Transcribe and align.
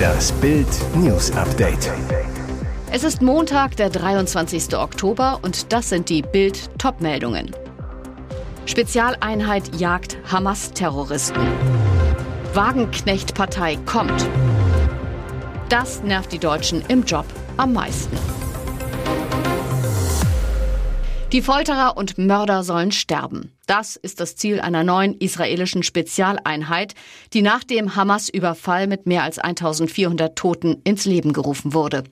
Das 0.00 0.30
Bild 0.32 0.68
News 0.94 1.32
Update. 1.32 1.92
Es 2.92 3.02
ist 3.02 3.22
Montag, 3.22 3.76
der 3.76 3.90
23. 3.90 4.76
Oktober 4.76 5.40
und 5.42 5.72
das 5.72 5.88
sind 5.88 6.08
die 6.08 6.22
Bild 6.22 6.70
Topmeldungen. 6.78 7.50
Spezialeinheit 8.66 9.74
jagt 9.74 10.16
Hamas-Terroristen. 10.30 11.44
Wagenknecht-Partei 12.54 13.78
kommt. 13.84 14.28
Das 15.68 16.04
nervt 16.04 16.30
die 16.30 16.38
Deutschen 16.38 16.84
im 16.86 17.02
Job 17.04 17.26
am 17.56 17.72
meisten. 17.72 18.16
Die 21.32 21.42
Folterer 21.42 21.96
und 21.96 22.16
Mörder 22.16 22.62
sollen 22.62 22.92
sterben. 22.92 23.52
Das 23.70 23.94
ist 23.94 24.18
das 24.18 24.34
Ziel 24.34 24.58
einer 24.58 24.82
neuen 24.82 25.14
israelischen 25.14 25.84
Spezialeinheit, 25.84 26.96
die 27.32 27.40
nach 27.40 27.62
dem 27.62 27.94
Hamas-Überfall 27.94 28.88
mit 28.88 29.06
mehr 29.06 29.22
als 29.22 29.38
1400 29.38 30.34
Toten 30.34 30.80
ins 30.82 31.04
Leben 31.04 31.32
gerufen 31.32 31.72
wurde. 31.72 32.02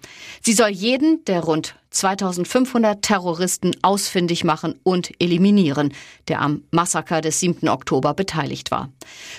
Sie 0.40 0.52
soll 0.52 0.68
jeden 0.68 1.24
der 1.24 1.40
rund 1.40 1.74
2500 1.90 3.02
Terroristen 3.02 3.72
ausfindig 3.82 4.44
machen 4.44 4.74
und 4.82 5.10
eliminieren, 5.18 5.92
der 6.28 6.40
am 6.42 6.62
Massaker 6.70 7.20
des 7.20 7.40
7. 7.40 7.68
Oktober 7.68 8.14
beteiligt 8.14 8.70
war. 8.70 8.90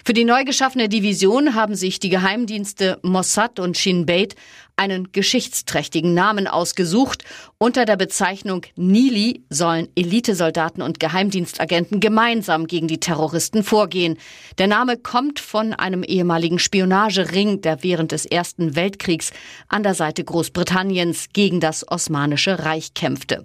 Für 0.03 0.14
die 0.14 0.25
neu 0.25 0.44
geschaffene 0.44 0.89
Division 0.89 1.55
haben 1.55 1.75
sich 1.75 2.00
die 2.00 2.09
Geheimdienste 2.09 3.00
Mossad 3.03 3.59
und 3.59 3.77
Shin 3.77 4.05
Bet 4.05 4.36
einen 4.75 5.11
geschichtsträchtigen 5.11 6.14
Namen 6.14 6.47
ausgesucht. 6.47 7.25
Unter 7.58 7.83
der 7.83 7.97
Bezeichnung 7.97 8.66
Nili 8.77 9.44
sollen 9.50 9.89
Elitesoldaten 9.95 10.81
und 10.81 11.02
Geheimdienstagenten 11.02 12.00
gemeinsam 12.00 12.66
gegen 12.66 12.88
die 12.88 13.02
Terroristen 13.02 13.64
vorgehen. 13.64 14.17
Der 14.58 14.67
Name 14.67 14.95
kommt 14.95 15.42
von 15.42 15.73
einem 15.73 16.03
ehemaligen 16.03 16.59
Spionagering, 16.59 17.59
der 17.59 17.83
während 17.83 18.14
des 18.14 18.25
Ersten 18.25 18.77
Weltkriegs 18.77 19.31
an 19.67 19.83
der 19.83 19.95
Seite 19.95 20.23
Großbritanniens 20.23 21.27
gegen 21.33 21.59
das 21.59 21.86
Osmanische 21.86 22.39
Reich 22.48 22.94
kämpfte. 22.94 23.44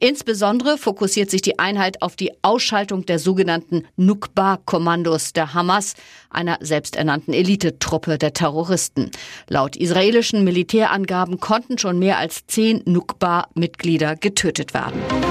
Insbesondere 0.00 0.78
fokussiert 0.78 1.30
sich 1.30 1.42
die 1.42 1.58
Einheit 1.58 2.02
auf 2.02 2.16
die 2.16 2.32
Ausschaltung 2.42 3.04
der 3.06 3.18
sogenannten 3.18 3.84
Nukba-Kommandos 3.96 5.32
der 5.32 5.54
Hamas, 5.54 5.94
einer 6.30 6.58
selbsternannten 6.60 7.34
Elitetruppe 7.34 8.18
der 8.18 8.32
Terroristen. 8.32 9.10
Laut 9.48 9.76
israelischen 9.76 10.44
Militärangaben 10.44 11.40
konnten 11.40 11.78
schon 11.78 11.98
mehr 11.98 12.18
als 12.18 12.46
zehn 12.46 12.82
Nukba-Mitglieder 12.84 14.16
getötet 14.16 14.74
werden. 14.74 15.27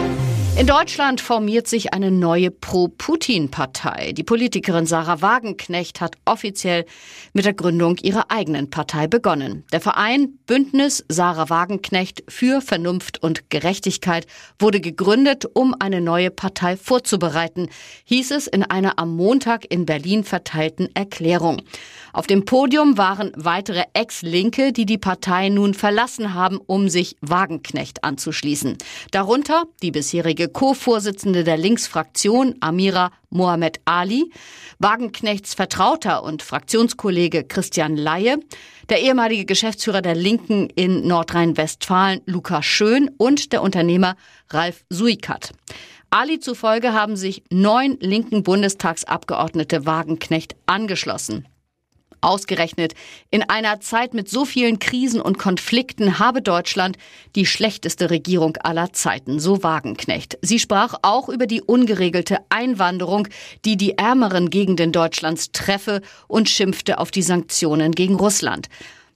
In 0.57 0.65
Deutschland 0.65 1.21
formiert 1.21 1.67
sich 1.67 1.93
eine 1.93 2.09
neue 2.09 2.49
Pro-Putin-Partei. 2.49 4.13
Die 4.13 4.23
Politikerin 4.23 4.87
Sarah 4.87 5.21
Wagenknecht 5.21 6.01
hat 6.01 6.15
offiziell 6.25 6.85
mit 7.33 7.45
der 7.45 7.53
Gründung 7.53 7.97
ihrer 7.97 8.31
eigenen 8.31 8.71
Partei 8.71 9.05
begonnen. 9.05 9.65
Der 9.71 9.81
Verein 9.81 10.39
Bündnis 10.47 11.05
Sarah 11.09 11.51
Wagenknecht 11.51 12.23
für 12.27 12.61
Vernunft 12.61 13.21
und 13.21 13.51
Gerechtigkeit 13.51 14.25
wurde 14.57 14.81
gegründet, 14.81 15.45
um 15.53 15.75
eine 15.77 16.01
neue 16.01 16.31
Partei 16.31 16.75
vorzubereiten, 16.75 17.69
hieß 18.05 18.31
es 18.31 18.47
in 18.47 18.63
einer 18.63 18.97
am 18.97 19.15
Montag 19.15 19.71
in 19.71 19.85
Berlin 19.85 20.23
verteilten 20.23 20.89
Erklärung. 20.95 21.61
Auf 22.13 22.25
dem 22.25 22.45
Podium 22.45 22.97
waren 22.97 23.31
weitere 23.35 23.83
Ex-Linke, 23.93 24.73
die 24.73 24.87
die 24.87 24.97
Partei 24.97 25.49
nun 25.49 25.75
verlassen 25.75 26.33
haben, 26.33 26.57
um 26.65 26.89
sich 26.89 27.15
Wagenknecht 27.21 28.03
anzuschließen. 28.03 28.79
Darunter 29.11 29.65
die 29.83 29.91
bisherige 29.91 30.46
Co-Vorsitzende 30.49 31.43
der 31.43 31.57
Linksfraktion 31.57 32.55
Amira 32.59 33.11
Mohamed 33.29 33.79
Ali, 33.85 34.31
Wagenknechts 34.79 35.53
Vertrauter 35.53 36.23
und 36.23 36.43
Fraktionskollege 36.43 37.43
Christian 37.43 37.97
Laie, 37.97 38.37
der 38.89 39.01
ehemalige 39.01 39.45
Geschäftsführer 39.45 40.01
der 40.01 40.15
Linken 40.15 40.69
in 40.69 41.07
Nordrhein-Westfalen 41.07 42.21
Luca 42.25 42.63
Schön 42.63 43.09
und 43.17 43.51
der 43.53 43.61
Unternehmer 43.61 44.15
Ralf 44.49 44.85
Suikat. 44.89 45.51
Ali 46.09 46.39
zufolge 46.39 46.93
haben 46.93 47.17
sich 47.17 47.43
neun 47.49 47.97
linken 47.99 48.43
Bundestagsabgeordnete 48.43 49.85
Wagenknecht 49.85 50.55
angeschlossen. 50.65 51.47
Ausgerechnet 52.21 52.93
in 53.29 53.43
einer 53.43 53.79
Zeit 53.79 54.13
mit 54.13 54.29
so 54.29 54.45
vielen 54.45 54.79
Krisen 54.79 55.21
und 55.21 55.37
Konflikten 55.37 56.19
habe 56.19 56.41
Deutschland 56.41 56.97
die 57.35 57.45
schlechteste 57.45 58.09
Regierung 58.09 58.57
aller 58.57 58.93
Zeiten, 58.93 59.39
so 59.39 59.63
Wagenknecht. 59.63 60.37
Sie 60.41 60.59
sprach 60.59 60.95
auch 61.01 61.29
über 61.29 61.47
die 61.47 61.61
ungeregelte 61.61 62.37
Einwanderung, 62.49 63.27
die 63.65 63.77
die 63.77 63.97
ärmeren 63.97 64.49
Gegenden 64.49 64.91
Deutschlands 64.91 65.51
treffe 65.51 66.01
und 66.27 66.49
schimpfte 66.49 66.99
auf 66.99 67.11
die 67.11 67.21
Sanktionen 67.21 67.91
gegen 67.91 68.15
Russland. 68.15 68.67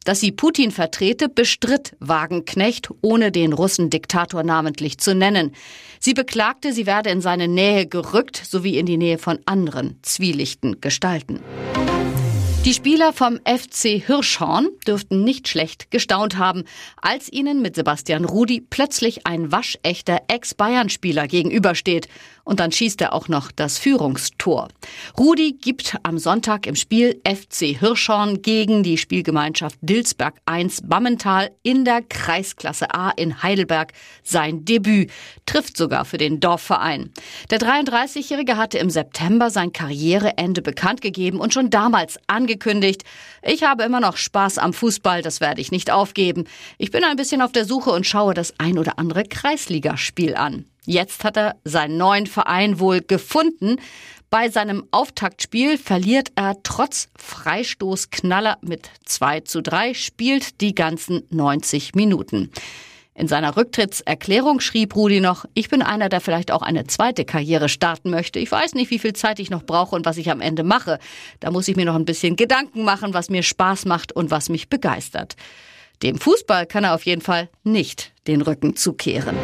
Dass 0.04 0.20
sie 0.20 0.32
Putin 0.32 0.72
vertrete, 0.72 1.30
bestritt 1.30 1.96
Wagenknecht, 2.00 2.90
ohne 3.02 3.32
den 3.32 3.54
Russen-Diktator 3.54 4.42
namentlich 4.44 4.98
zu 4.98 5.14
nennen. 5.14 5.54
Sie 6.00 6.16
beklagte, 6.16 6.74
sie 6.74 6.88
werde 6.88 7.12
in 7.12 7.22
seine 7.22 7.48
Nähe 7.48 7.86
gerückt 7.86 8.42
sowie 8.44 8.80
in 8.80 8.88
die 8.88 8.98
Nähe 8.98 9.20
von 9.20 9.40
anderen 9.46 10.00
zwielichten 10.02 10.82
Gestalten. 10.82 11.42
Die 12.64 12.76
Spieler 12.76 13.12
vom 13.12 13.40
FC 13.44 14.06
Hirschhorn 14.06 14.70
dürften 14.86 15.24
nicht 15.24 15.48
schlecht 15.48 15.90
gestaunt 15.90 16.38
haben, 16.38 16.66
als 17.02 17.28
ihnen 17.28 17.64
mit 17.64 17.76
Sebastian 17.76 18.24
Rudi 18.24 18.62
plötzlich 18.62 19.26
ein 19.26 19.52
waschechter 19.52 20.22
Ex-Bayern-Spieler 20.28 21.28
gegenübersteht. 21.28 22.08
Und 22.44 22.60
dann 22.60 22.72
schießt 22.72 23.02
er 23.02 23.14
auch 23.14 23.28
noch 23.28 23.52
das 23.52 23.78
Führungstor. 23.78 24.68
Rudi 25.18 25.54
gibt 25.54 25.98
am 26.04 26.18
Sonntag 26.18 26.66
im 26.66 26.76
Spiel 26.76 27.22
FC 27.26 27.78
Hirschhorn 27.78 28.42
gegen 28.42 28.84
die 28.84 28.98
Spielgemeinschaft 28.98 29.78
Dilsberg 29.82 30.36
1 30.46 30.82
Bammental 30.86 31.52
in 31.64 31.86
der 31.86 32.02
Kreisklasse 32.02 32.94
A 32.94 33.12
in 33.12 33.44
Heidelberg 33.44 33.94
sein 34.24 34.66
Debüt, 34.66 35.12
trifft 35.46 35.78
sogar 35.78 36.06
für 36.06 36.18
den 36.18 36.40
Dorfverein. 36.40 37.12
Der 37.50 37.60
33-Jährige 37.60 38.58
hatte 38.58 38.78
im 38.78 38.90
September 38.90 39.50
sein 39.50 39.72
Karriereende 39.72 40.62
bekannt 40.62 41.02
gegeben 41.02 41.40
und 41.40 41.54
schon 41.54 41.70
damals 41.70 42.18
angekündigt. 42.28 43.04
Ich 43.44 43.64
habe 43.64 43.84
immer 43.84 44.00
noch 44.00 44.18
Spaß 44.18 44.58
am 44.58 44.74
Fußball, 44.74 45.22
das 45.22 45.42
werde 45.42 45.62
ich 45.62 45.72
nicht 45.72 45.92
aufgeben. 45.92 46.46
Ich 46.78 46.92
bin 46.92 47.04
ein 47.04 47.16
bisschen 47.16 47.42
auf 47.42 47.52
der 47.52 47.66
Suche 47.66 47.92
und 47.92 48.06
schaue 48.06 48.34
das 48.34 48.54
ein 48.58 48.78
oder 48.78 48.98
andere 48.98 49.24
Kreisligaspiel 49.24 50.36
an. 50.36 50.66
Jetzt 50.86 51.24
hat 51.24 51.38
er 51.38 51.56
seinen 51.64 51.98
neuen 51.98 52.26
Verein 52.26 52.80
wohl 52.80 53.02
gefunden. 53.02 53.78
Bei 54.32 54.50
seinem 54.50 54.86
Auftaktspiel 54.92 55.78
verliert 55.78 56.32
er 56.36 56.56
trotz 56.64 57.10
Freistoßknaller 57.18 58.58
mit 58.62 58.90
2 59.06 59.42
zu 59.42 59.62
3, 59.62 59.94
spielt 59.94 60.62
die 60.62 60.74
ganzen 60.74 61.24
90 61.30 61.94
Minuten. 61.96 62.50
In 63.14 63.28
seiner 63.28 63.58
Rücktrittserklärung 63.58 64.62
schrieb 64.62 64.96
Rudi 64.96 65.20
noch, 65.20 65.46
ich 65.54 65.70
bin 65.70 65.82
einer, 65.82 66.08
der 66.08 66.22
vielleicht 66.22 66.50
auch 66.50 66.62
eine 66.62 66.88
zweite 66.88 67.26
Karriere 67.26 67.68
starten 67.68 68.10
möchte. 68.10 68.40
Ich 68.40 68.52
weiß 68.52 68.74
nicht, 68.74 68.90
wie 68.90 69.00
viel 69.00 69.14
Zeit 69.14 69.40
ich 69.40 69.50
noch 69.50 69.64
brauche 69.64 69.96
und 69.96 70.06
was 70.06 70.18
ich 70.18 70.32
am 70.32 70.42
Ende 70.42 70.64
mache. 70.64 70.98
Da 71.42 71.52
muss 71.52 71.68
ich 71.68 71.76
mir 71.76 71.86
noch 71.86 71.96
ein 71.96 72.06
bisschen 72.06 72.38
Gedanken 72.38 72.84
machen, 72.84 73.14
was 73.14 73.30
mir 73.30 73.44
Spaß 73.44 73.86
macht 73.86 74.14
und 74.14 74.32
was 74.32 74.50
mich 74.50 74.70
begeistert. 74.70 75.36
Dem 76.02 76.18
Fußball 76.18 76.66
kann 76.66 76.86
er 76.86 76.96
auf 76.96 77.06
jeden 77.06 77.22
Fall 77.22 77.50
nicht 77.64 78.14
den 78.28 78.42
Rücken 78.42 78.76
zukehren. 78.76 79.38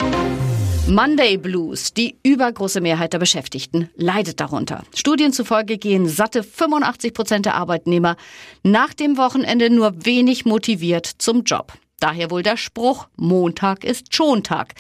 Monday 0.90 1.36
Blues. 1.38 1.94
Die 1.94 2.16
übergroße 2.24 2.80
Mehrheit 2.80 3.12
der 3.12 3.20
Beschäftigten 3.20 3.90
leidet 3.96 4.40
darunter. 4.40 4.84
Studien 4.96 5.34
zufolge 5.34 5.78
gehen 5.78 6.08
satte 6.08 6.44
85 6.44 7.14
Prozent 7.14 7.46
der 7.46 7.56
Arbeitnehmer 7.56 8.16
nach 8.64 8.94
dem 8.94 9.18
Wochenende 9.18 9.70
nur 9.70 10.06
wenig 10.06 10.46
motiviert 10.46 11.06
zum 11.06 11.44
Job. 11.44 11.74
Daher 12.00 12.32
wohl 12.32 12.42
der 12.42 12.56
Spruch, 12.56 13.10
Montag 13.18 13.84
ist 13.84 14.16
Schontag. 14.16 14.76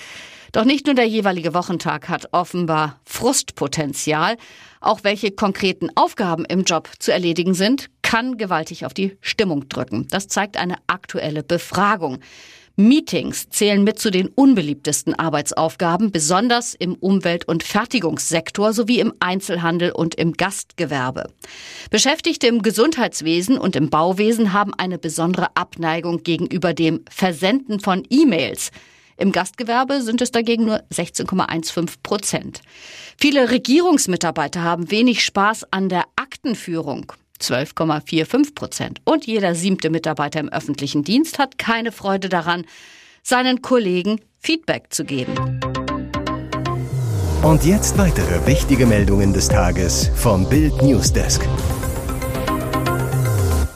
Doch 0.53 0.63
nicht 0.63 0.85
nur 0.85 0.95
der 0.95 1.07
jeweilige 1.07 1.53
Wochentag 1.53 2.07
hat 2.07 2.29
offenbar 2.31 3.01
Frustpotenzial. 3.03 4.37
Auch 4.79 5.03
welche 5.03 5.31
konkreten 5.31 5.89
Aufgaben 5.95 6.45
im 6.45 6.63
Job 6.63 6.89
zu 6.99 7.11
erledigen 7.11 7.53
sind, 7.53 7.89
kann 8.01 8.37
gewaltig 8.37 8.85
auf 8.85 8.93
die 8.93 9.17
Stimmung 9.19 9.67
drücken. 9.67 10.07
Das 10.09 10.29
zeigt 10.29 10.55
eine 10.55 10.77
aktuelle 10.87 11.43
Befragung. 11.43 12.19
Meetings 12.79 13.49
zählen 13.49 13.83
mit 13.83 13.97
zu 13.97 14.11
den 14.11 14.27
unbeliebtesten 14.27 15.15
Arbeitsaufgaben, 15.15 16.11
besonders 16.11 16.75
im 16.75 16.93
Umwelt- 16.93 17.47
und 17.47 17.63
Fertigungssektor 17.63 18.71
sowie 18.71 18.99
im 18.99 19.13
Einzelhandel 19.19 19.91
und 19.91 20.13
im 20.13 20.33
Gastgewerbe. 20.33 21.31
Beschäftigte 21.89 22.45
im 22.45 22.61
Gesundheitswesen 22.61 23.57
und 23.57 23.75
im 23.75 23.89
Bauwesen 23.89 24.53
haben 24.53 24.75
eine 24.75 24.99
besondere 24.99 25.47
Abneigung 25.55 26.21
gegenüber 26.21 26.75
dem 26.75 27.03
Versenden 27.09 27.79
von 27.79 28.03
E-Mails. 28.11 28.69
Im 29.17 29.31
Gastgewerbe 29.31 30.03
sind 30.03 30.21
es 30.21 30.29
dagegen 30.29 30.65
nur 30.65 30.83
16,15 30.93 31.95
Prozent. 32.03 32.61
Viele 33.17 33.49
Regierungsmitarbeiter 33.49 34.61
haben 34.61 34.91
wenig 34.91 35.25
Spaß 35.25 35.65
an 35.71 35.89
der 35.89 36.03
Aktenführung. 36.15 37.11
12,45 37.41 38.55
Prozent. 38.55 39.01
Und 39.03 39.25
jeder 39.25 39.55
siebte 39.55 39.89
Mitarbeiter 39.89 40.39
im 40.39 40.49
öffentlichen 40.49 41.03
Dienst 41.03 41.39
hat 41.39 41.57
keine 41.57 41.91
Freude 41.91 42.29
daran, 42.29 42.65
seinen 43.23 43.61
Kollegen 43.61 44.21
Feedback 44.39 44.93
zu 44.93 45.03
geben. 45.03 45.35
Und 47.43 47.63
jetzt 47.63 47.97
weitere 47.97 48.45
wichtige 48.47 48.85
Meldungen 48.85 49.33
des 49.33 49.47
Tages 49.47 50.09
vom 50.15 50.49
Bild 50.49 50.81
Newsdesk. 50.81 51.47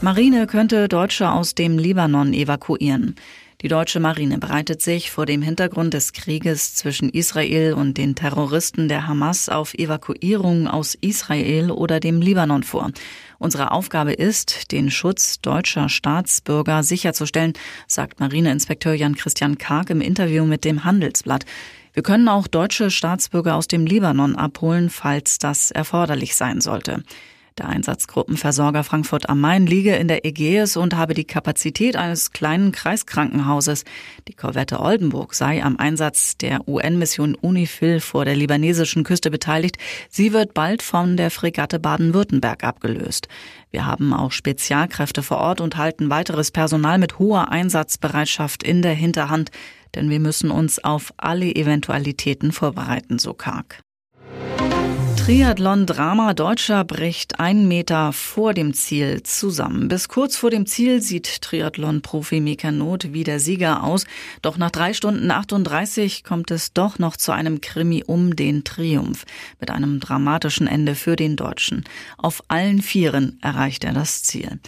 Marine 0.02 0.48
könnte 0.48 0.88
Deutsche 0.88 1.30
aus 1.30 1.54
dem 1.54 1.78
Libanon 1.78 2.34
evakuieren. 2.34 3.16
Die 3.62 3.68
deutsche 3.68 4.00
Marine 4.00 4.40
bereitet 4.40 4.81
sich 4.81 5.12
vor 5.12 5.28
dem 5.28 5.44
Hintergrund 5.44 5.94
des 5.94 6.13
Krieges 6.13 6.74
zwischen 6.74 7.10
Israel 7.10 7.74
und 7.74 7.98
den 7.98 8.16
Terroristen 8.16 8.90
der 8.90 9.08
Hamas 9.08 9.50
auf 9.50 9.75
Evakuierungen 9.75 10.68
aus 10.68 10.96
Israel 10.96 11.69
oder 11.69 12.00
dem 12.00 12.19
Libanon 12.22 12.63
vor. 12.63 12.90
Unsere 13.41 13.71
Aufgabe 13.71 14.13
ist, 14.13 14.71
den 14.71 14.91
Schutz 14.91 15.41
deutscher 15.41 15.89
Staatsbürger 15.89 16.83
sicherzustellen, 16.83 17.53
sagt 17.88 18.19
Marineinspekteur 18.19 18.93
Jan-Christian 18.93 19.57
Karg 19.57 19.89
im 19.89 19.99
Interview 19.99 20.45
mit 20.45 20.63
dem 20.63 20.83
Handelsblatt. 20.83 21.47
Wir 21.91 22.03
können 22.03 22.27
auch 22.27 22.45
deutsche 22.45 22.91
Staatsbürger 22.91 23.55
aus 23.55 23.67
dem 23.67 23.88
Libanon 23.88 24.35
abholen, 24.35 24.91
falls 24.91 25.39
das 25.39 25.71
erforderlich 25.71 26.35
sein 26.35 26.61
sollte. 26.61 27.03
Der 27.57 27.68
Einsatzgruppenversorger 27.68 28.86
Frankfurt 28.86 29.27
am 29.27 29.42
Main 29.42 29.65
liege 29.65 29.95
in 29.95 30.07
der 30.07 30.25
Ägäis 30.25 30.77
und 30.77 30.95
habe 30.95 31.13
die 31.13 31.25
Kapazität 31.25 31.98
eines 31.98 32.31
kleinen 32.31 32.71
Kreiskrankenhauses. 32.71 33.83
Die 34.30 34.33
Korvette 34.33 34.80
Oldenburg 34.80 35.33
sei 35.33 35.62
am 35.62 35.75
Einsatz 35.77 36.38
der 36.38 36.65
UN-Mission 36.68 37.36
UNIFIL 37.36 38.00
vor 38.00 38.24
der 38.24 38.38
libanesischen 38.38 39.03
Küste 39.03 39.30
beteiligt. 39.30 39.77
Sie 40.09 40.31
wird 40.31 40.53
bald 40.53 40.81
von 40.81 41.18
der 41.18 41.30
Fregatte 41.30 41.77
Baden-Württemberg 41.80 42.63
abgelöst. 42.63 43.27
Wir 43.69 43.86
haben 43.86 44.13
auch 44.13 44.31
Spezialkräfte 44.31 45.21
vor 45.21 45.38
Ort 45.38 45.59
und 45.59 45.75
halten 45.75 46.09
weiteres 46.09 46.51
Personal 46.51 47.00
mit 47.00 47.19
hoher 47.19 47.51
Einsatzbereitschaft 47.51 48.63
in 48.63 48.81
der 48.81 48.94
Hinterhand, 48.94 49.51
denn 49.94 50.09
wir 50.09 50.21
müssen 50.21 50.51
uns 50.51 50.81
auf 50.81 51.13
alle 51.18 51.53
Eventualitäten 51.53 52.53
vorbereiten, 52.53 53.19
so 53.19 53.33
Karg. 53.33 53.83
Triathlon-Drama 55.25 56.33
Deutscher 56.33 56.83
bricht 56.83 57.39
einen 57.39 57.68
Meter 57.68 58.12
vor 58.12 58.56
dem 58.56 58.73
Ziel 58.73 59.21
zusammen. 59.21 59.88
Bis 59.88 60.07
kurz 60.07 60.35
vor 60.35 60.50
dem 60.50 60.65
Ziel 60.65 61.01
sieht 61.01 61.44
Triathlon-Profi 61.44 62.41
Mika 62.41 62.71
wie 62.71 63.23
der 63.23 63.39
Sieger 63.39 63.83
aus. 63.83 64.06
Doch 64.41 64.57
nach 64.57 64.71
drei 64.71 64.94
Stunden 64.94 65.29
38 65.29 66.23
kommt 66.23 66.50
es 66.50 66.73
doch 66.73 66.97
noch 66.97 67.15
zu 67.15 67.31
einem 67.31 67.62
Krimi 67.62 68.03
um 68.06 68.35
den 68.35 68.63
Triumph. 68.63 69.25
Mit 69.59 69.69
einem 69.69 70.00
dramatischen 70.00 70.65
Ende 70.65 70.95
für 70.95 71.15
den 71.15 71.35
Deutschen. 71.35 71.85
Auf 72.17 72.44
allen 72.47 72.81
Vieren 72.81 73.38
erreicht 73.41 73.83
er 73.83 73.94
das 73.94 74.24
Ziel. 74.24 74.59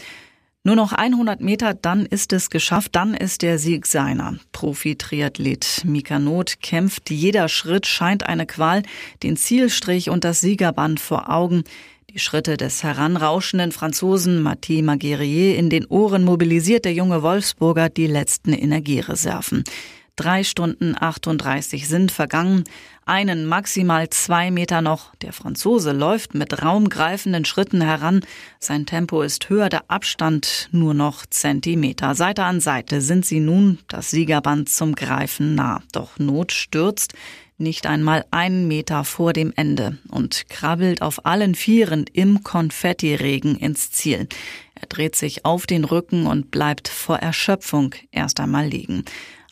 Nur 0.65 0.77
noch 0.77 0.93
100 0.93 1.41
Meter, 1.41 1.73
dann 1.73 2.05
ist 2.05 2.31
es 2.31 2.49
geschafft, 2.49 2.95
dann 2.95 3.15
ist 3.15 3.41
der 3.41 3.59
Sieg 3.59 3.85
seiner. 3.85 4.37
Profi-Triathlet 4.53 5.81
Mika 5.83 6.19
Not 6.19 6.61
kämpft, 6.61 7.09
jeder 7.09 7.49
Schritt 7.49 7.85
scheint 7.85 8.25
eine 8.25 8.45
Qual, 8.45 8.83
den 9.23 9.35
Zielstrich 9.35 10.09
und 10.09 10.23
das 10.23 10.39
Siegerband 10.39 11.01
vor 11.01 11.29
Augen. 11.29 11.65
Die 12.11 12.19
Schritte 12.19 12.55
des 12.55 12.81
heranrauschenden 12.81 13.73
Franzosen 13.73 14.41
Mathieu 14.41 14.83
Maguerier 14.83 15.57
in 15.57 15.69
den 15.69 15.85
Ohren 15.87 16.23
mobilisiert 16.23 16.85
der 16.85 16.93
junge 16.93 17.23
Wolfsburger 17.23 17.89
die 17.89 18.07
letzten 18.07 18.53
Energiereserven. 18.53 19.65
Drei 20.15 20.43
Stunden 20.43 20.95
38 20.99 21.87
sind 21.87 22.11
vergangen, 22.11 22.65
einen 23.03 23.47
maximal 23.47 24.11
zwei 24.11 24.51
Meter 24.51 24.83
noch. 24.83 25.15
Der 25.15 25.33
Franzose 25.33 25.91
läuft 25.91 26.35
mit 26.35 26.61
raumgreifenden 26.61 27.45
Schritten 27.45 27.81
heran. 27.81 28.21
Sein 28.59 28.85
Tempo 28.85 29.23
ist 29.23 29.49
höher, 29.49 29.69
der 29.69 29.89
Abstand 29.89 30.69
nur 30.71 30.93
noch 30.93 31.25
Zentimeter. 31.25 32.13
Seite 32.13 32.43
an 32.43 32.59
Seite 32.59 33.01
sind 33.01 33.25
sie 33.25 33.39
nun 33.39 33.79
das 33.87 34.11
Siegerband 34.11 34.69
zum 34.69 34.93
Greifen 34.93 35.55
nah. 35.55 35.81
Doch 35.93 36.19
Not 36.19 36.51
stürzt 36.51 37.13
nicht 37.57 37.87
einmal 37.87 38.23
einen 38.29 38.67
Meter 38.67 39.05
vor 39.05 39.33
dem 39.33 39.51
Ende 39.55 39.97
und 40.09 40.47
krabbelt 40.47 41.01
auf 41.01 41.25
allen 41.25 41.55
Vieren 41.55 42.05
im 42.13 42.43
Konfettiregen 42.43 43.55
ins 43.55 43.89
Ziel. 43.89 44.27
Er 44.75 44.87
dreht 44.87 45.15
sich 45.15 45.43
auf 45.43 45.65
den 45.65 45.85
Rücken 45.85 46.27
und 46.27 46.51
bleibt 46.51 46.87
vor 46.87 47.17
Erschöpfung 47.17 47.95
erst 48.11 48.39
einmal 48.39 48.67
liegen. 48.67 49.05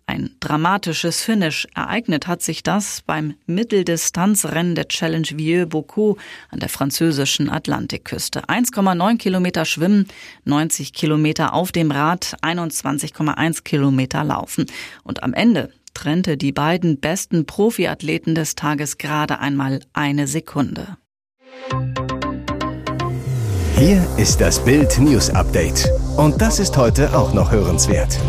Ein 0.07 0.31
dramatisches 0.39 1.21
Finish. 1.23 1.67
Ereignet 1.75 2.27
hat 2.27 2.41
sich 2.41 2.63
das 2.63 3.01
beim 3.05 3.35
Mitteldistanzrennen 3.45 4.75
der 4.75 4.87
Challenge 4.87 5.27
Vieux-Bocaux 5.27 6.19
an 6.49 6.59
der 6.59 6.69
französischen 6.69 7.49
Atlantikküste. 7.49 8.41
1,9 8.45 9.17
Kilometer 9.17 9.65
schwimmen, 9.65 10.07
90 10.45 10.93
Kilometer 10.93 11.53
auf 11.53 11.71
dem 11.71 11.91
Rad, 11.91 12.35
21,1 12.41 13.63
Kilometer 13.63 14.23
laufen. 14.23 14.65
Und 15.03 15.23
am 15.23 15.33
Ende 15.33 15.71
trennte 15.93 16.37
die 16.37 16.51
beiden 16.51 16.99
besten 16.99 17.45
Profiathleten 17.45 18.35
des 18.35 18.55
Tages 18.55 18.97
gerade 18.97 19.39
einmal 19.39 19.81
eine 19.93 20.27
Sekunde. 20.27 20.97
Hier 23.77 24.05
ist 24.17 24.39
das 24.39 24.63
Bild 24.63 24.99
News 24.99 25.29
Update. 25.31 25.89
Und 26.15 26.41
das 26.41 26.59
ist 26.59 26.77
heute 26.77 27.17
auch 27.17 27.33
noch 27.33 27.51
hörenswert. 27.51 28.19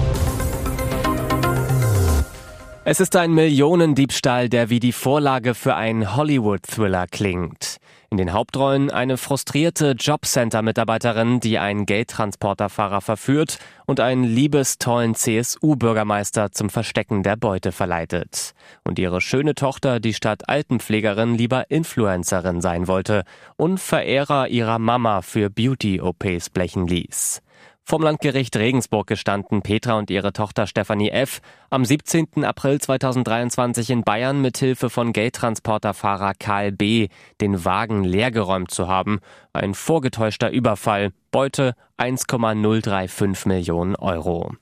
Es 2.85 2.99
ist 2.99 3.15
ein 3.15 3.33
Millionendiebstahl, 3.33 4.49
der 4.49 4.69
wie 4.69 4.81
die 4.81 4.91
Vorlage 4.91 5.55
für 5.55 5.77
einen 5.77 6.17
Hollywood-Thriller 6.17 7.07
klingt. 7.07 7.77
In 8.11 8.17
den 8.17 8.33
Hauptrollen 8.33 8.91
eine 8.91 9.19
frustrierte 9.19 9.93
Jobcenter-Mitarbeiterin, 9.93 11.39
die 11.39 11.61
einen 11.61 11.87
Geldtransporterfahrer 11.87 13.01
verführt 13.01 13.61
und 13.87 14.01
einen 14.01 14.25
liebestollen 14.25 15.15
CSU-Bürgermeister 15.15 16.51
zum 16.51 16.71
Verstecken 16.71 17.23
der 17.23 17.37
Beute 17.37 17.71
verleitet. 17.71 18.53
Und 18.83 18.99
ihre 18.99 19.21
schöne 19.21 19.55
Tochter, 19.55 20.01
die 20.01 20.13
statt 20.13 20.49
Altenpflegerin 20.49 21.37
lieber 21.37 21.71
Influencerin 21.71 22.61
sein 22.61 22.89
wollte 22.89 23.23
und 23.57 23.79
Verehrer 23.79 24.49
ihrer 24.49 24.81
Mama 24.81 25.23
für 25.23 25.51
Beauty-OPs 25.51 26.51
blechen 26.51 26.89
ließ. 26.89 27.42
Vom 27.85 28.03
Landgericht 28.03 28.57
Regensburg 28.57 29.09
gestanden 29.09 29.63
Petra 29.63 29.99
und 29.99 30.09
ihre 30.09 30.33
Tochter 30.33 30.67
Stefanie 30.67 31.11
F. 31.11 31.41
am 31.69 31.85
17. 31.85 32.45
April 32.45 32.81
2023 32.81 33.91
in 33.91 34.03
Bayern 34.03 34.41
mit 34.41 34.57
Hilfe 34.57 34.89
von 34.89 35.13
Geldtransporterfahrer 35.13 36.33
Karl 36.39 36.73
B. 36.73 37.09
den 37.41 37.65
Wagen 37.65 38.05
leergeräumt 38.05 38.71
zu 38.71 38.87
haben. 38.87 39.19
Ein 39.53 39.75
vorgetäuschter 39.75 40.51
Überfall. 40.51 41.11
Beute 41.33 41.75
1,035 41.97 43.47
Millionen 43.47 43.97
Euro. 43.97 44.53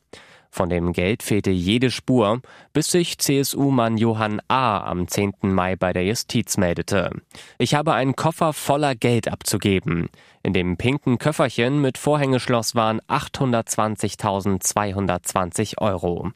Von 0.52 0.68
dem 0.68 0.92
Geld 0.92 1.22
fehlte 1.22 1.50
jede 1.50 1.92
Spur, 1.92 2.40
bis 2.72 2.90
sich 2.90 3.18
CSU-Mann 3.18 3.98
Johann 3.98 4.40
A. 4.48 4.78
am 4.80 5.06
10. 5.06 5.34
Mai 5.42 5.76
bei 5.76 5.92
der 5.92 6.04
Justiz 6.04 6.56
meldete. 6.56 7.10
Ich 7.58 7.74
habe 7.74 7.94
einen 7.94 8.16
Koffer 8.16 8.52
voller 8.52 8.96
Geld 8.96 9.28
abzugeben. 9.28 10.08
In 10.42 10.54
dem 10.54 10.78
pinken 10.78 11.18
Köfferchen 11.18 11.82
mit 11.82 11.98
Vorhängeschloss 11.98 12.74
waren 12.74 13.02
820.220 13.02 15.76
Euro. 15.78 16.32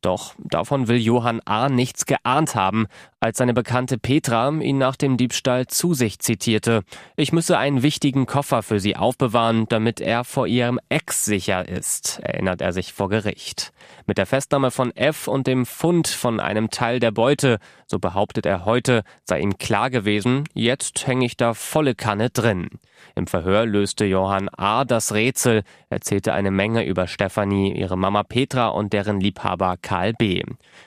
Doch 0.00 0.36
davon 0.38 0.86
will 0.86 0.98
Johann 0.98 1.40
A. 1.44 1.68
nichts 1.68 2.06
geahnt 2.06 2.54
haben, 2.54 2.86
als 3.18 3.38
seine 3.38 3.52
Bekannte 3.52 3.98
Petra 3.98 4.50
ihn 4.50 4.78
nach 4.78 4.94
dem 4.94 5.16
Diebstahl 5.16 5.66
zu 5.66 5.92
sich 5.92 6.20
zitierte. 6.20 6.84
Ich 7.16 7.32
müsse 7.32 7.58
einen 7.58 7.82
wichtigen 7.82 8.26
Koffer 8.26 8.62
für 8.62 8.78
sie 8.78 8.94
aufbewahren, 8.94 9.66
damit 9.68 10.00
er 10.00 10.22
vor 10.22 10.46
ihrem 10.46 10.78
Ex 10.88 11.24
sicher 11.24 11.68
ist, 11.68 12.20
erinnert 12.20 12.60
er 12.60 12.72
sich 12.72 12.92
vor 12.92 13.08
Gericht. 13.08 13.72
Mit 14.06 14.18
der 14.18 14.26
Festnahme 14.26 14.70
von 14.70 14.94
F 14.94 15.26
und 15.26 15.48
dem 15.48 15.66
Fund 15.66 16.06
von 16.06 16.38
einem 16.38 16.70
Teil 16.70 17.00
der 17.00 17.10
Beute, 17.10 17.58
so 17.86 17.98
behauptet 17.98 18.46
er 18.46 18.64
heute, 18.64 19.02
sei 19.24 19.40
ihm 19.40 19.58
klar 19.58 19.90
gewesen, 19.90 20.44
jetzt 20.54 21.08
hänge 21.08 21.26
ich 21.26 21.36
da 21.36 21.54
volle 21.54 21.96
Kanne 21.96 22.30
drin. 22.30 22.68
Im 23.16 23.26
Verhör 23.26 23.47
löste 23.48 24.04
Johann 24.04 24.48
A. 24.56 24.84
das 24.84 25.14
Rätsel, 25.14 25.62
erzählte 25.90 26.32
eine 26.32 26.50
Menge 26.50 26.84
über 26.84 27.06
Stefanie, 27.06 27.72
ihre 27.72 27.96
Mama 27.96 28.22
Petra 28.22 28.68
und 28.68 28.92
deren 28.92 29.20
Liebhaber 29.20 29.76
Karl 29.80 30.12
B. 30.12 30.42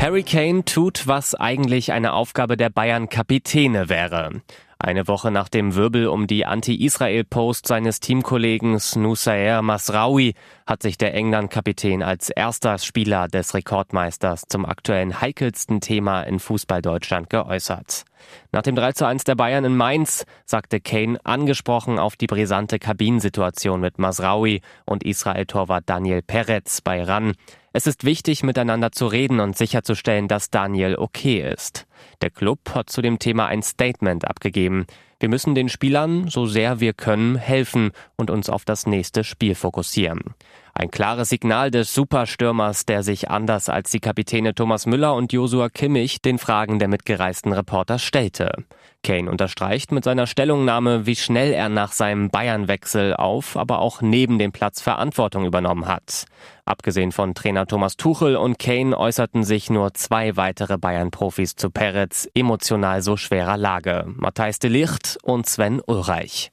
Harry 0.00 0.22
Kane 0.22 0.64
tut, 0.64 1.06
was 1.08 1.34
eigentlich 1.34 1.92
eine 1.92 2.14
Aufgabe 2.14 2.56
der 2.56 2.70
Bayern-Kapitäne 2.70 3.90
wäre. 3.90 4.40
Eine 4.78 5.06
Woche 5.06 5.30
nach 5.30 5.50
dem 5.50 5.74
Wirbel 5.74 6.06
um 6.06 6.26
die 6.26 6.46
Anti-Israel-Post 6.46 7.66
seines 7.66 8.00
Teamkollegen 8.00 8.80
Nusair 8.94 9.60
Masraoui 9.60 10.32
hat 10.66 10.80
sich 10.80 10.96
der 10.96 11.12
England-Kapitän 11.12 12.02
als 12.02 12.30
erster 12.30 12.78
Spieler 12.78 13.28
des 13.28 13.52
Rekordmeisters 13.52 14.44
zum 14.48 14.64
aktuellen 14.64 15.20
heikelsten 15.20 15.82
Thema 15.82 16.22
in 16.22 16.40
Fußball 16.40 16.80
Deutschland 16.80 17.28
geäußert. 17.28 18.06
Nach 18.52 18.62
dem 18.62 18.76
3 18.76 18.92
zu 18.92 19.06
1 19.06 19.24
der 19.24 19.34
Bayern 19.34 19.66
in 19.66 19.76
Mainz 19.76 20.24
sagte 20.46 20.80
Kane 20.80 21.18
angesprochen 21.24 21.98
auf 21.98 22.16
die 22.16 22.26
brisante 22.26 22.78
Kabinensituation 22.78 23.82
mit 23.82 23.98
Masraoui 23.98 24.62
und 24.86 25.04
Israel-Torwart 25.04 25.84
Daniel 25.86 26.22
Peretz 26.22 26.80
bei 26.80 27.04
RAN. 27.04 27.34
Es 27.72 27.86
ist 27.86 28.04
wichtig, 28.04 28.42
miteinander 28.42 28.90
zu 28.90 29.06
reden 29.06 29.38
und 29.38 29.56
sicherzustellen, 29.56 30.26
dass 30.26 30.50
Daniel 30.50 30.96
okay 30.96 31.48
ist. 31.52 31.86
Der 32.20 32.30
Club 32.30 32.74
hat 32.74 32.90
zu 32.90 33.00
dem 33.00 33.20
Thema 33.20 33.46
ein 33.46 33.62
Statement 33.62 34.26
abgegeben. 34.26 34.86
Wir 35.20 35.28
müssen 35.28 35.54
den 35.54 35.68
Spielern, 35.68 36.28
so 36.28 36.46
sehr 36.46 36.80
wir 36.80 36.94
können, 36.94 37.36
helfen 37.36 37.92
und 38.16 38.28
uns 38.28 38.50
auf 38.50 38.64
das 38.64 38.86
nächste 38.86 39.22
Spiel 39.22 39.54
fokussieren. 39.54 40.20
Ein 40.80 40.90
klares 40.90 41.28
Signal 41.28 41.70
des 41.70 41.92
Superstürmers, 41.92 42.86
der 42.86 43.02
sich 43.02 43.28
anders 43.28 43.68
als 43.68 43.90
die 43.90 44.00
Kapitäne 44.00 44.54
Thomas 44.54 44.86
Müller 44.86 45.14
und 45.14 45.30
Josua 45.30 45.68
Kimmich 45.68 46.22
den 46.22 46.38
Fragen 46.38 46.78
der 46.78 46.88
mitgereisten 46.88 47.52
Reporter 47.52 47.98
stellte. 47.98 48.64
Kane 49.02 49.30
unterstreicht 49.30 49.92
mit 49.92 50.04
seiner 50.04 50.26
Stellungnahme, 50.26 51.04
wie 51.04 51.16
schnell 51.16 51.52
er 51.52 51.68
nach 51.68 51.92
seinem 51.92 52.30
Bayernwechsel 52.30 53.12
auf, 53.14 53.58
aber 53.58 53.80
auch 53.80 54.00
neben 54.00 54.38
dem 54.38 54.52
Platz 54.52 54.80
Verantwortung 54.80 55.44
übernommen 55.44 55.86
hat. 55.86 56.24
Abgesehen 56.64 57.12
von 57.12 57.34
Trainer 57.34 57.66
Thomas 57.66 57.98
Tuchel 57.98 58.36
und 58.36 58.58
Kane 58.58 58.96
äußerten 58.96 59.44
sich 59.44 59.68
nur 59.68 59.92
zwei 59.92 60.38
weitere 60.38 60.78
Bayern-Profis 60.78 61.56
zu 61.56 61.68
Peretz 61.68 62.26
emotional 62.32 63.02
so 63.02 63.18
schwerer 63.18 63.58
Lage. 63.58 64.06
Matthijs 64.06 64.58
de 64.60 64.70
Licht 64.70 65.18
und 65.22 65.46
Sven 65.46 65.82
Ulreich. 65.86 66.52